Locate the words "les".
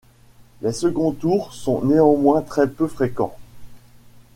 0.63-0.71